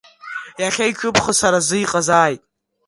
Иахьа 0.61 0.85
иҿыбхыз 0.89 1.35
сара 1.41 1.59
сзы 1.63 1.77
иҟазааит. 1.79 2.41